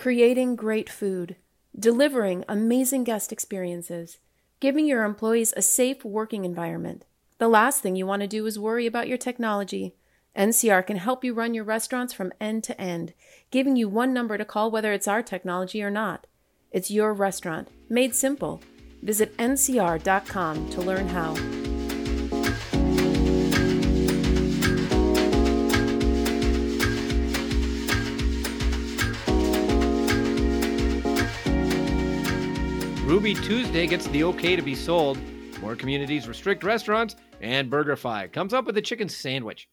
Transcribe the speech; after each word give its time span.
creating 0.00 0.56
great 0.56 0.88
food, 0.88 1.36
delivering 1.78 2.42
amazing 2.48 3.04
guest 3.04 3.30
experiences, 3.30 4.16
giving 4.58 4.86
your 4.86 5.04
employees 5.04 5.52
a 5.58 5.60
safe 5.60 6.02
working 6.06 6.46
environment. 6.46 7.04
The 7.36 7.48
last 7.48 7.82
thing 7.82 7.96
you 7.96 8.06
want 8.06 8.22
to 8.22 8.26
do 8.26 8.46
is 8.46 8.58
worry 8.58 8.86
about 8.86 9.08
your 9.08 9.18
technology. 9.18 9.94
NCR 10.34 10.86
can 10.86 10.96
help 10.96 11.22
you 11.22 11.34
run 11.34 11.52
your 11.52 11.64
restaurants 11.64 12.14
from 12.14 12.32
end 12.40 12.64
to 12.64 12.80
end, 12.80 13.12
giving 13.50 13.76
you 13.76 13.90
one 13.90 14.14
number 14.14 14.38
to 14.38 14.44
call 14.46 14.70
whether 14.70 14.94
it's 14.94 15.06
our 15.06 15.22
technology 15.22 15.82
or 15.82 15.90
not. 15.90 16.26
It's 16.72 16.90
your 16.90 17.12
restaurant, 17.12 17.68
made 17.90 18.14
simple. 18.14 18.62
Visit 19.02 19.36
ncr.com 19.36 20.70
to 20.70 20.80
learn 20.80 21.08
how. 21.08 21.59
Ruby 33.04 33.34
Tuesday 33.34 33.86
gets 33.86 34.06
the 34.08 34.22
okay 34.24 34.54
to 34.54 34.62
be 34.62 34.74
sold. 34.74 35.18
More 35.62 35.74
communities 35.74 36.28
restrict 36.28 36.62
restaurants, 36.62 37.16
and 37.40 37.70
BurgerFi 37.70 38.30
comes 38.30 38.52
up 38.52 38.66
with 38.66 38.76
a 38.76 38.82
chicken 38.82 39.08
sandwich. 39.08 39.68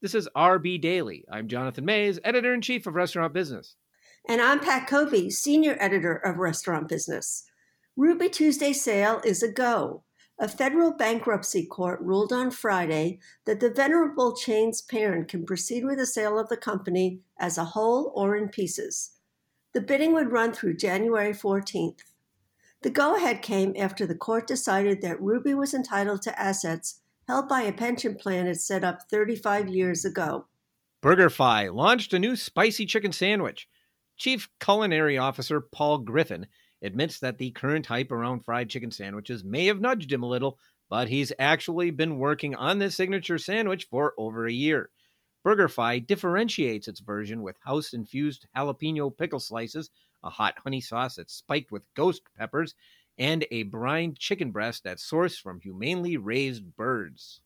This 0.00 0.14
is 0.14 0.28
RB 0.34 0.80
Daily. 0.80 1.26
I'm 1.30 1.46
Jonathan 1.46 1.84
Maze, 1.84 2.18
editor 2.24 2.54
in 2.54 2.62
chief 2.62 2.86
of 2.86 2.94
Restaurant 2.94 3.34
Business. 3.34 3.76
And 4.26 4.40
I'm 4.40 4.60
Pat 4.60 4.88
Cobe, 4.88 5.30
senior 5.30 5.76
editor 5.78 6.16
of 6.16 6.38
Restaurant 6.38 6.88
Business. 6.88 7.44
Ruby 7.96 8.30
Tuesday 8.30 8.72
sale 8.72 9.20
is 9.24 9.42
a 9.42 9.52
go. 9.52 10.04
A 10.38 10.48
federal 10.48 10.90
bankruptcy 10.90 11.66
court 11.66 12.00
ruled 12.00 12.32
on 12.32 12.50
Friday 12.50 13.18
that 13.44 13.60
the 13.60 13.70
venerable 13.70 14.34
chain's 14.34 14.80
parent 14.80 15.28
can 15.28 15.44
proceed 15.44 15.84
with 15.84 15.98
the 15.98 16.06
sale 16.06 16.38
of 16.38 16.48
the 16.48 16.56
company 16.56 17.20
as 17.38 17.58
a 17.58 17.64
whole 17.64 18.10
or 18.16 18.34
in 18.34 18.48
pieces. 18.48 19.10
The 19.74 19.82
bidding 19.82 20.14
would 20.14 20.32
run 20.32 20.52
through 20.52 20.78
January 20.78 21.34
14th. 21.34 21.98
The 22.82 22.90
go 22.90 23.14
ahead 23.14 23.42
came 23.42 23.74
after 23.78 24.06
the 24.06 24.14
court 24.14 24.46
decided 24.46 25.02
that 25.02 25.20
Ruby 25.20 25.52
was 25.52 25.74
entitled 25.74 26.22
to 26.22 26.40
assets 26.40 27.02
held 27.28 27.46
by 27.46 27.62
a 27.62 27.72
pension 27.72 28.14
plan 28.14 28.46
it 28.46 28.60
set 28.60 28.82
up 28.82 29.02
35 29.10 29.68
years 29.68 30.04
ago. 30.04 30.46
BurgerFi 31.02 31.74
launched 31.74 32.14
a 32.14 32.18
new 32.18 32.36
spicy 32.36 32.86
chicken 32.86 33.12
sandwich. 33.12 33.68
Chief 34.16 34.48
Culinary 34.60 35.18
Officer 35.18 35.60
Paul 35.60 35.98
Griffin 35.98 36.46
admits 36.82 37.18
that 37.20 37.36
the 37.36 37.50
current 37.50 37.86
hype 37.86 38.10
around 38.10 38.44
fried 38.44 38.70
chicken 38.70 38.90
sandwiches 38.90 39.44
may 39.44 39.66
have 39.66 39.80
nudged 39.80 40.10
him 40.10 40.22
a 40.22 40.28
little, 40.28 40.58
but 40.88 41.08
he's 41.08 41.32
actually 41.38 41.90
been 41.90 42.18
working 42.18 42.54
on 42.54 42.78
this 42.78 42.96
signature 42.96 43.38
sandwich 43.38 43.86
for 43.90 44.14
over 44.16 44.46
a 44.46 44.52
year. 44.52 44.90
BurgerFi 45.46 46.06
differentiates 46.06 46.88
its 46.88 47.00
version 47.00 47.42
with 47.42 47.56
house 47.64 47.92
infused 47.92 48.46
jalapeno 48.56 49.16
pickle 49.16 49.40
slices 49.40 49.90
a 50.22 50.30
hot 50.30 50.54
honey 50.62 50.80
sauce 50.80 51.16
that's 51.16 51.34
spiked 51.34 51.72
with 51.72 51.92
ghost 51.94 52.22
peppers, 52.38 52.74
and 53.18 53.46
a 53.50 53.64
brined 53.64 54.18
chicken 54.18 54.50
breast 54.50 54.84
that's 54.84 55.08
sourced 55.08 55.40
from 55.40 55.60
humanely 55.60 56.16
raised 56.16 56.76
birds. 56.76 57.40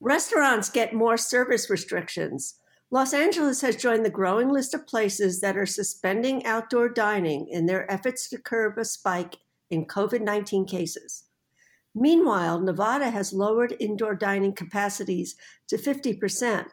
Restaurants 0.00 0.68
get 0.68 0.94
more 0.94 1.16
service 1.16 1.70
restrictions. 1.70 2.56
Los 2.90 3.12
Angeles 3.12 3.60
has 3.62 3.76
joined 3.76 4.04
the 4.04 4.10
growing 4.10 4.48
list 4.48 4.74
of 4.74 4.86
places 4.86 5.40
that 5.40 5.56
are 5.56 5.66
suspending 5.66 6.44
outdoor 6.46 6.88
dining 6.88 7.48
in 7.48 7.66
their 7.66 7.90
efforts 7.90 8.28
to 8.30 8.38
curb 8.38 8.78
a 8.78 8.84
spike 8.84 9.38
in 9.70 9.86
COVID 9.86 10.20
19 10.20 10.66
cases. 10.66 11.24
Meanwhile, 11.94 12.60
Nevada 12.60 13.10
has 13.10 13.32
lowered 13.32 13.74
indoor 13.80 14.14
dining 14.14 14.52
capacities 14.52 15.34
to 15.68 15.78
50%, 15.78 16.66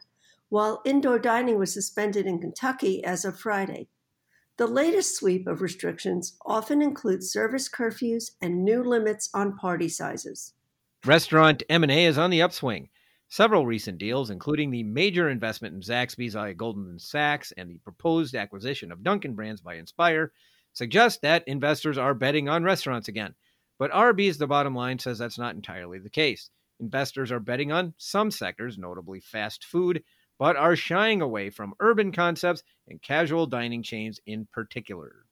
while 0.50 0.82
indoor 0.86 1.18
dining 1.18 1.58
was 1.58 1.74
suspended 1.74 2.26
in 2.26 2.40
Kentucky 2.40 3.04
as 3.06 3.24
of 3.24 3.40
Friday. 3.40 3.88
The 4.58 4.68
latest 4.68 5.16
sweep 5.16 5.48
of 5.48 5.62
restrictions 5.62 6.38
often 6.46 6.84
includes 6.84 7.32
service 7.32 7.68
curfews 7.68 8.32
and 8.40 8.64
new 8.64 8.84
limits 8.84 9.30
on 9.34 9.58
party 9.58 9.90
sizes. 9.90 10.54
Restaurant 11.04 11.64
M&A 11.70 12.06
is 12.06 12.20
on 12.20 12.30
the 12.30 12.44
upswing. 12.44 12.90
Several 13.30 13.66
recent 13.66 13.98
deals, 13.98 14.30
including 14.30 14.70
the 14.70 14.84
major 14.84 15.28
investment 15.28 15.74
in 15.74 15.82
Zaxby's 15.82 16.36
by 16.36 16.54
Goldman 16.54 17.00
Sachs 17.00 17.52
and 17.54 17.68
the 17.68 17.80
proposed 17.80 18.36
acquisition 18.36 18.92
of 18.92 19.02
Dunkin' 19.02 19.34
Brands 19.34 19.60
by 19.60 19.74
Inspire, 19.74 20.32
suggest 20.74 21.24
that 21.24 21.48
investors 21.48 21.98
are 21.98 22.14
betting 22.14 22.48
on 22.48 22.64
restaurants 22.64 23.08
again. 23.08 23.34
But 23.80 23.92
RB's 23.92 24.38
The 24.38 24.46
Bottom 24.46 24.76
Line 24.76 25.00
says 25.00 25.18
that's 25.18 25.40
not 25.40 25.56
entirely 25.56 25.98
the 25.98 26.12
case. 26.12 26.52
Investors 26.80 27.32
are 27.32 27.40
betting 27.40 27.72
on 27.72 27.96
some 27.98 28.30
sectors, 28.30 28.78
notably 28.78 29.20
fast 29.20 29.66
food, 29.66 30.04
but 30.40 30.56
are 30.56 30.76
shying 30.76 31.22
away 31.22 31.50
from 31.50 31.74
urban 31.80 32.12
concepts 32.12 32.64
and 32.88 33.02
casual 33.02 33.46
dining 33.46 33.84
chains 33.84 34.20
in 34.26 34.48
particular. 34.52 35.26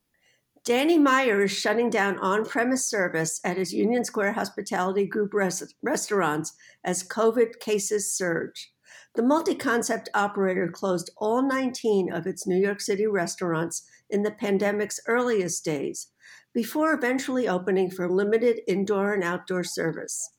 Danny 0.64 0.96
Meyer 0.96 1.42
is 1.42 1.50
shutting 1.50 1.90
down 1.90 2.18
on 2.20 2.44
premise 2.44 2.86
service 2.86 3.40
at 3.44 3.56
his 3.56 3.74
Union 3.74 4.04
Square 4.04 4.34
Hospitality 4.34 5.06
Group 5.06 5.34
res- 5.34 5.74
restaurants 5.82 6.52
as 6.84 7.02
COVID 7.02 7.58
cases 7.58 8.14
surge. 8.16 8.72
The 9.16 9.24
multi 9.24 9.56
concept 9.56 10.08
operator 10.14 10.68
closed 10.68 11.10
all 11.16 11.42
19 11.42 12.12
of 12.12 12.26
its 12.28 12.46
New 12.46 12.56
York 12.56 12.80
City 12.80 13.06
restaurants 13.06 13.82
in 14.08 14.22
the 14.22 14.30
pandemic's 14.30 15.00
earliest 15.08 15.64
days, 15.64 16.08
before 16.54 16.94
eventually 16.94 17.48
opening 17.48 17.90
for 17.90 18.08
limited 18.08 18.60
indoor 18.68 19.14
and 19.14 19.24
outdoor 19.24 19.64
service. 19.64 20.30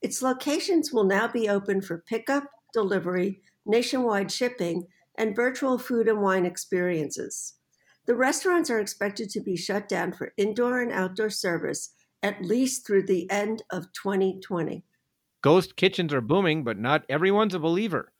Its 0.00 0.22
locations 0.22 0.92
will 0.92 1.04
now 1.04 1.28
be 1.28 1.48
open 1.48 1.80
for 1.80 2.04
pickup, 2.08 2.44
delivery, 2.72 3.40
nationwide 3.66 4.30
shipping, 4.30 4.86
and 5.16 5.36
virtual 5.36 5.78
food 5.78 6.08
and 6.08 6.22
wine 6.22 6.46
experiences. 6.46 7.54
The 8.06 8.16
restaurants 8.16 8.70
are 8.70 8.80
expected 8.80 9.30
to 9.30 9.40
be 9.40 9.56
shut 9.56 9.88
down 9.88 10.12
for 10.12 10.32
indoor 10.36 10.80
and 10.80 10.90
outdoor 10.90 11.30
service 11.30 11.94
at 12.22 12.42
least 12.42 12.86
through 12.86 13.04
the 13.06 13.28
end 13.30 13.62
of 13.70 13.92
2020. 13.92 14.84
Ghost 15.42 15.76
kitchens 15.76 16.14
are 16.14 16.20
booming, 16.20 16.62
but 16.62 16.78
not 16.78 17.04
everyone's 17.08 17.54
a 17.54 17.58
believer. 17.58 18.12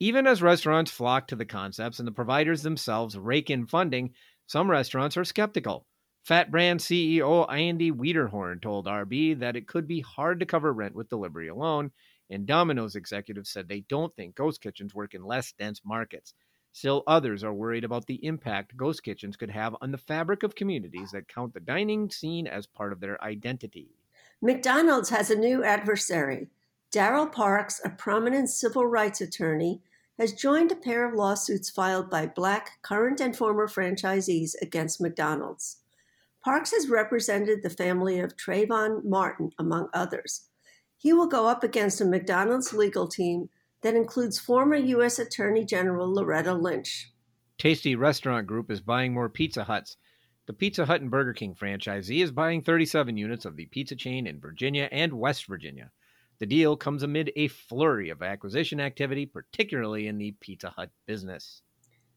Even 0.00 0.26
as 0.26 0.42
restaurants 0.42 0.90
flock 0.90 1.28
to 1.28 1.36
the 1.36 1.44
concepts 1.44 2.00
and 2.00 2.08
the 2.08 2.12
providers 2.12 2.62
themselves 2.62 3.16
rake 3.16 3.48
in 3.48 3.66
funding, 3.66 4.12
some 4.46 4.68
restaurants 4.68 5.16
are 5.16 5.24
skeptical. 5.24 5.86
Fat 6.24 6.50
Brand 6.50 6.80
CEO 6.80 7.44
Andy 7.52 7.92
Wiederhorn 7.92 8.62
told 8.62 8.86
RB 8.86 9.38
that 9.40 9.56
it 9.56 9.68
could 9.68 9.86
be 9.86 10.00
hard 10.00 10.40
to 10.40 10.46
cover 10.46 10.72
rent 10.72 10.94
with 10.94 11.10
delivery 11.10 11.48
alone, 11.48 11.90
and 12.30 12.46
Domino's 12.46 12.96
executives 12.96 13.50
said 13.50 13.68
they 13.68 13.80
don't 13.90 14.16
think 14.16 14.34
ghost 14.34 14.62
kitchens 14.62 14.94
work 14.94 15.12
in 15.12 15.22
less 15.22 15.52
dense 15.52 15.82
markets. 15.84 16.32
Still, 16.72 17.02
others 17.06 17.44
are 17.44 17.52
worried 17.52 17.84
about 17.84 18.06
the 18.06 18.24
impact 18.24 18.74
ghost 18.74 19.02
kitchens 19.02 19.36
could 19.36 19.50
have 19.50 19.76
on 19.82 19.90
the 19.90 19.98
fabric 19.98 20.42
of 20.42 20.54
communities 20.54 21.10
that 21.10 21.28
count 21.28 21.52
the 21.52 21.60
dining 21.60 22.08
scene 22.08 22.46
as 22.46 22.66
part 22.66 22.94
of 22.94 23.00
their 23.00 23.22
identity. 23.22 23.90
McDonald's 24.40 25.10
has 25.10 25.30
a 25.30 25.36
new 25.36 25.62
adversary. 25.62 26.48
Daryl 26.90 27.30
Parks, 27.30 27.82
a 27.84 27.90
prominent 27.90 28.48
civil 28.48 28.86
rights 28.86 29.20
attorney, 29.20 29.82
has 30.18 30.32
joined 30.32 30.72
a 30.72 30.76
pair 30.76 31.06
of 31.06 31.12
lawsuits 31.12 31.68
filed 31.68 32.08
by 32.08 32.24
black 32.24 32.80
current 32.80 33.20
and 33.20 33.36
former 33.36 33.68
franchisees 33.68 34.54
against 34.62 35.02
McDonald's. 35.02 35.82
Parks 36.44 36.72
has 36.72 36.90
represented 36.90 37.62
the 37.62 37.70
family 37.70 38.20
of 38.20 38.36
Trayvon 38.36 39.02
Martin, 39.02 39.50
among 39.58 39.88
others. 39.94 40.50
He 40.98 41.14
will 41.14 41.26
go 41.26 41.48
up 41.48 41.64
against 41.64 42.02
a 42.02 42.04
McDonald's 42.04 42.74
legal 42.74 43.08
team 43.08 43.48
that 43.80 43.94
includes 43.94 44.38
former 44.38 44.76
U.S. 44.76 45.18
Attorney 45.18 45.64
General 45.64 46.12
Loretta 46.12 46.52
Lynch. 46.52 47.10
Tasty 47.56 47.96
Restaurant 47.96 48.46
Group 48.46 48.70
is 48.70 48.82
buying 48.82 49.14
more 49.14 49.30
Pizza 49.30 49.64
Huts. 49.64 49.96
The 50.46 50.52
Pizza 50.52 50.84
Hut 50.84 51.00
and 51.00 51.10
Burger 51.10 51.32
King 51.32 51.54
franchisee 51.54 52.22
is 52.22 52.30
buying 52.30 52.60
37 52.60 53.16
units 53.16 53.46
of 53.46 53.56
the 53.56 53.64
pizza 53.64 53.96
chain 53.96 54.26
in 54.26 54.38
Virginia 54.38 54.86
and 54.92 55.14
West 55.14 55.46
Virginia. 55.46 55.90
The 56.40 56.46
deal 56.46 56.76
comes 56.76 57.02
amid 57.02 57.32
a 57.36 57.48
flurry 57.48 58.10
of 58.10 58.22
acquisition 58.22 58.80
activity, 58.80 59.24
particularly 59.24 60.08
in 60.08 60.18
the 60.18 60.34
Pizza 60.40 60.68
Hut 60.68 60.90
business. 61.06 61.62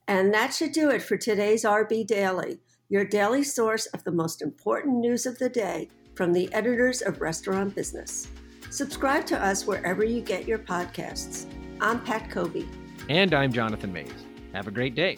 And 0.06 0.34
that 0.34 0.54
should 0.54 0.74
do 0.74 0.90
it 0.90 1.02
for 1.02 1.16
today's 1.16 1.64
RB 1.64 2.06
Daily, 2.06 2.60
your 2.90 3.04
daily 3.04 3.44
source 3.44 3.86
of 3.88 4.04
the 4.04 4.12
most 4.12 4.42
important 4.42 4.98
news 4.98 5.26
of 5.26 5.38
the 5.38 5.50
day 5.50 5.90
from 6.16 6.32
the 6.32 6.52
editors 6.54 7.02
of 7.02 7.22
Restaurant 7.22 7.76
Business. 7.76 8.28
Subscribe 8.70 9.26
to 9.26 9.38
us 9.38 9.66
wherever 9.66 10.04
you 10.04 10.22
get 10.22 10.48
your 10.48 10.60
podcasts. 10.60 11.46
I'm 11.82 12.04
Pat 12.04 12.30
Cobe. 12.30 12.66
And 13.10 13.34
I'm 13.34 13.52
Jonathan 13.52 13.92
Maze. 13.92 14.12
Have 14.54 14.68
a 14.68 14.72
great 14.72 14.96
day. 14.96 15.18